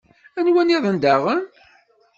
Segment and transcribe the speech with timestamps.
[0.39, 1.41] Anwa nniḍen daɣen?